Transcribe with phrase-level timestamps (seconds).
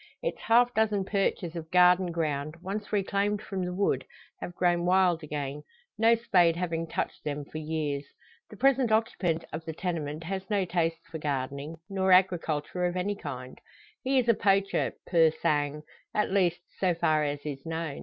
[0.23, 4.03] Its half dozen perches of garden ground, once reclaimed from the wood,
[4.39, 5.61] have grown wild again,
[5.95, 8.03] no spade having touched them for years.
[8.49, 13.15] The present occupant of the tenement has no taste for gardening, nor agriculture of any
[13.15, 13.61] kind;
[14.03, 15.83] he is a poacher, pur sang
[16.15, 17.99] at least, so far as is known.